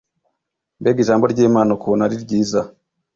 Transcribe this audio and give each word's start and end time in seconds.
Mbega 0.79 0.99
ijambo 1.01 1.23
ry'Imana 1.33 1.69
ukuntu 1.77 2.01
ari 2.03 2.15
ryiza 2.23 2.61